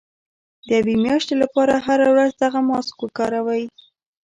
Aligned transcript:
د 0.67 0.69
يوې 0.79 0.95
مياشتې 1.03 1.35
لپاره 1.43 1.73
هره 1.85 2.07
ورځ 2.13 2.31
دغه 2.43 2.59
ماسک 2.69 2.95
وکاروئ. 3.01 3.63